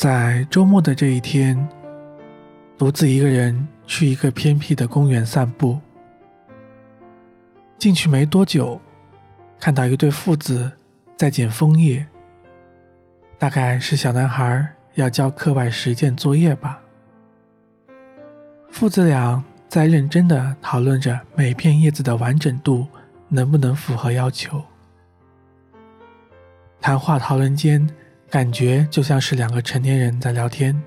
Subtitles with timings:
[0.00, 1.68] 在周末的这一天，
[2.78, 5.78] 独自一个人去一个偏僻的公园散步。
[7.76, 8.80] 进去没多久，
[9.58, 10.72] 看到一对父子
[11.18, 12.06] 在捡枫叶，
[13.38, 16.80] 大概是小男孩要交课外实践作业吧。
[18.70, 22.86] 父子俩在认真的讨论着每片叶子的完整度
[23.28, 24.64] 能不能符合要求。
[26.80, 27.86] 谈话讨论间，
[28.30, 30.80] 感觉就像是两个成年人在聊天，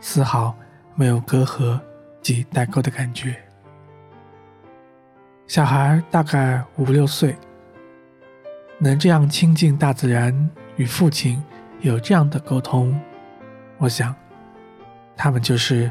[0.00, 0.54] 丝毫
[0.94, 1.80] 没有隔阂
[2.20, 3.34] 及代沟的感觉。
[5.46, 7.34] 小孩大概五六岁，
[8.78, 11.42] 能这样亲近大自然，与父亲
[11.80, 12.94] 有这样的沟通，
[13.78, 14.14] 我想，
[15.16, 15.90] 他们就是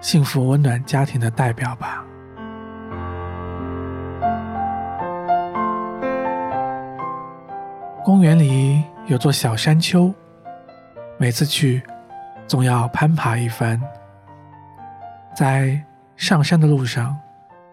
[0.00, 2.06] 幸福温暖家庭的代表吧。
[8.04, 10.14] 公园里有座小山丘，
[11.18, 11.82] 每次去
[12.46, 13.82] 总要攀爬一番。
[15.34, 17.18] 在上山的路上，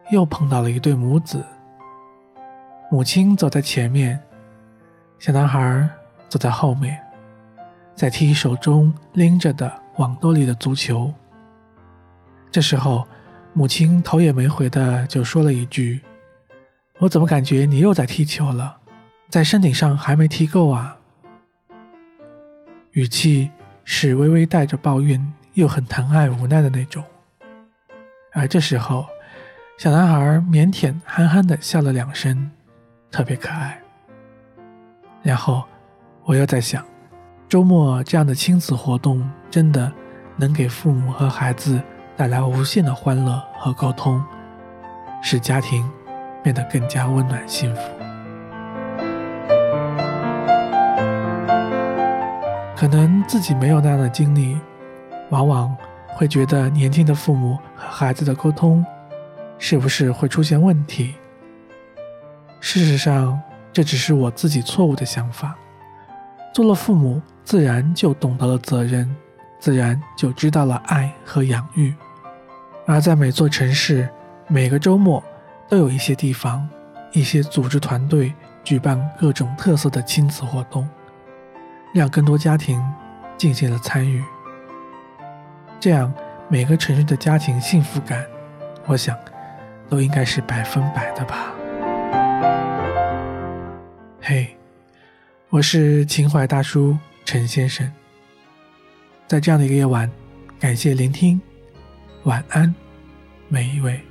[0.10, 1.46] 又碰到了一对母子。
[2.90, 4.20] 母亲走在前面，
[5.20, 5.88] 小男孩
[6.28, 7.00] 走在后面，
[7.94, 11.14] 在踢手中拎着的网兜里的足球。
[12.50, 13.08] 这时候，
[13.54, 16.02] 母亲头也没回的就说了一句
[16.98, 18.80] ：“我怎么感觉你又在踢球了？”
[19.30, 20.98] 在山顶上还没踢够啊！
[22.98, 23.52] 语气
[23.84, 27.04] 是微微带着抱怨，又很疼爱无奈的那种。
[28.34, 29.06] 而这时候，
[29.78, 30.18] 小男孩
[30.50, 32.50] 腼腆憨憨的笑了两声，
[33.12, 33.80] 特别可爱。
[35.22, 35.64] 然后
[36.24, 36.84] 我又在想，
[37.48, 39.94] 周末这样的亲子活动，真的
[40.36, 41.80] 能给父母和孩子
[42.16, 44.26] 带来无限的欢乐和沟通，
[45.22, 45.88] 使家庭
[46.42, 47.82] 变得更加温暖幸福。
[52.78, 54.56] 可能自己没有那样的经历，
[55.32, 55.76] 往往
[56.10, 58.86] 会觉得年轻的父母和孩子的沟通
[59.58, 61.16] 是不是会出现问题？
[62.60, 63.42] 事实上，
[63.74, 65.56] 这只是我自己错误的想法。
[66.54, 69.10] 做了父母，自然就懂得了责任，
[69.60, 71.92] 自然就知道了爱和养育。
[72.86, 74.08] 而在每座城市，
[74.48, 75.24] 每个周末
[75.68, 76.70] 都有一些地方、
[77.12, 78.32] 一些组织团队
[78.64, 80.88] 举办各种特色的亲子活动。
[81.94, 82.84] 让更多家庭
[83.38, 84.24] 进行了参与，
[85.80, 86.14] 这样
[86.48, 88.26] 每个城市的家庭幸福感，
[88.86, 89.18] 我想
[89.90, 91.54] 都应该是百分百的吧。
[94.22, 94.56] 嘿，
[95.50, 97.92] 我是情怀大叔陈先生，
[99.26, 100.12] 在这样的一个夜晚，
[100.60, 101.40] 感谢聆听，
[102.24, 102.74] 晚安，
[103.48, 104.02] 每一位。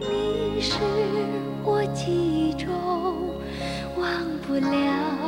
[0.00, 0.78] 你是
[1.62, 2.72] 我记忆中
[3.96, 5.27] 忘不了。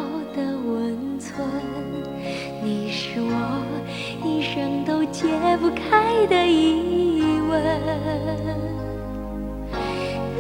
[5.61, 7.63] 不开的疑问，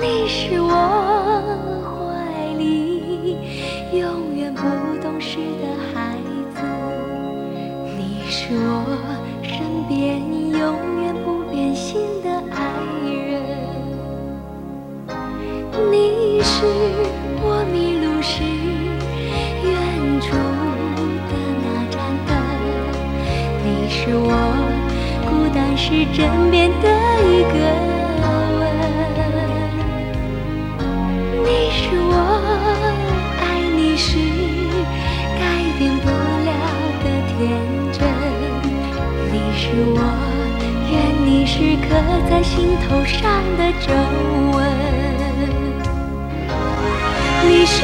[0.01, 0.71] 你是我
[1.85, 1.93] 怀
[2.55, 3.37] 里
[3.93, 4.63] 永远不
[5.03, 6.17] 懂事的孩
[6.55, 6.63] 子，
[7.99, 8.97] 你是我
[9.43, 10.23] 身边
[10.59, 10.59] 永
[11.03, 12.59] 远不变心的爱
[13.13, 13.45] 人，
[15.91, 16.65] 你是
[17.43, 18.43] 我迷路时
[19.63, 19.69] 远
[20.23, 20.33] 处
[21.29, 21.33] 的
[21.63, 22.33] 那盏灯，
[23.63, 23.69] 你。
[23.93, 24.33] 是我
[25.83, 26.89] 是枕边的
[27.25, 27.55] 一个
[28.61, 28.63] 吻，
[31.43, 32.13] 你是我
[33.41, 33.43] 爱
[33.75, 34.09] 你时
[35.39, 35.41] 改
[35.79, 36.07] 变不
[36.45, 36.53] 了
[37.03, 37.33] 的天
[37.93, 37.99] 真，
[39.33, 39.63] 你是
[39.97, 39.99] 我
[40.93, 40.93] 愿
[41.25, 41.57] 你时
[41.89, 41.89] 刻
[42.29, 43.19] 在心头上
[43.57, 43.89] 的皱
[44.53, 44.59] 纹，
[47.49, 47.75] 你是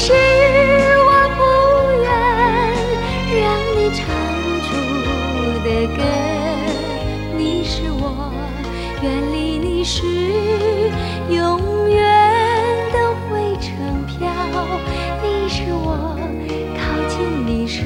[0.00, 1.40] 是我不
[2.02, 2.06] 愿
[3.42, 3.44] 让
[3.74, 4.06] 你缠
[4.62, 4.70] 住
[5.64, 5.98] 的根，
[7.36, 8.02] 你是我
[9.02, 10.04] 远离你时
[11.28, 11.98] 永远
[12.92, 12.96] 的
[13.28, 13.66] 灰尘
[14.06, 14.30] 飘，
[15.20, 16.16] 你是我
[16.78, 17.82] 靠近你时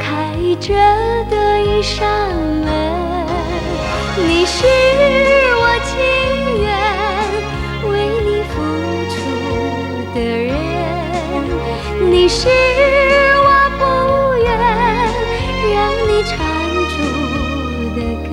[0.00, 0.72] 开着
[1.28, 2.34] 的一扇
[2.64, 2.66] 门，
[4.26, 5.17] 你是。
[12.28, 12.46] 你是
[13.40, 13.48] 我
[13.78, 13.82] 不
[14.44, 14.48] 愿
[15.72, 15.76] 让
[16.06, 16.36] 你缠
[16.92, 16.94] 住
[17.96, 17.98] 的
[18.28, 18.30] 根，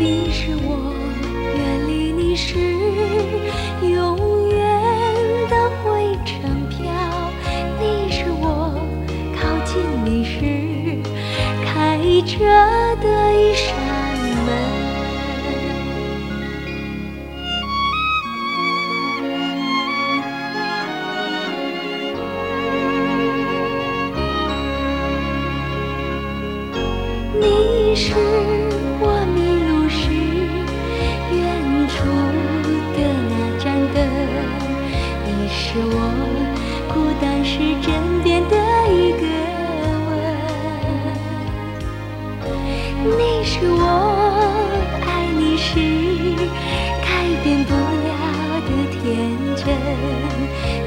[0.32, 0.66] 是我
[1.54, 1.56] 远
[1.86, 2.48] 离你时
[3.82, 3.92] 永
[4.48, 4.56] 远
[5.50, 5.52] 的
[5.84, 6.80] 灰尘飘，
[7.78, 8.72] 你是我
[9.38, 9.76] 靠近
[10.06, 10.34] 你时
[11.62, 12.32] 开着
[29.00, 29.04] 我
[29.34, 29.36] 迷
[29.66, 30.00] 路时
[31.32, 31.36] 远
[31.88, 31.94] 处
[32.94, 32.98] 的
[33.30, 33.32] 那
[33.62, 33.96] 盏灯，
[35.24, 35.96] 你是我
[36.92, 37.52] 孤单时
[37.82, 37.86] 枕
[38.22, 38.54] 边的
[38.92, 39.24] 一个
[40.08, 40.14] 吻，
[43.18, 43.82] 你是我
[45.06, 45.08] 爱
[45.38, 45.68] 你时
[47.02, 47.06] 改
[47.42, 48.10] 变不了
[48.66, 49.00] 的天
[49.56, 49.64] 真，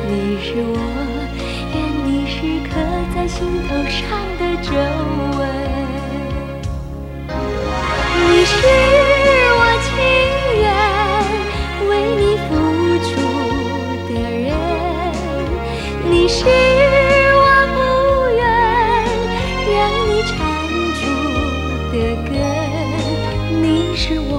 [0.08, 0.10] 你
[0.42, 0.78] 是我
[1.74, 2.36] 愿你时
[2.68, 2.70] 刻
[3.14, 3.38] 在心
[3.68, 3.98] 头上
[4.40, 4.68] 的皱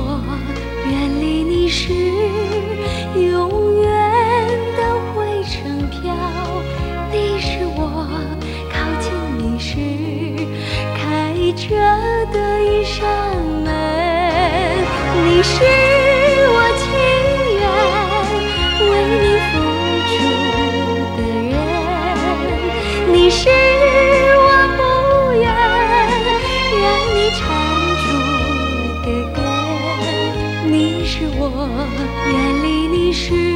[0.02, 0.08] 我
[0.90, 1.92] 远离你时，
[3.14, 3.86] 永远
[4.76, 4.80] 的
[5.12, 6.00] 灰尘飘；
[7.12, 7.78] 你是我
[8.72, 9.76] 靠近你时，
[10.96, 10.98] 开
[11.52, 11.68] 着
[12.32, 12.98] 的一扇
[13.62, 13.68] 门。
[15.22, 15.54] 你是
[16.52, 16.82] 我情
[17.60, 17.62] 愿
[18.90, 19.52] 为你付
[20.08, 20.16] 出
[21.16, 21.18] 的
[21.50, 21.52] 人，
[23.12, 23.40] 你是
[24.38, 24.48] 我
[24.78, 24.80] 不
[25.38, 25.44] 愿
[26.80, 26.82] 让
[27.14, 27.59] 你尝。
[33.20, 33.49] 是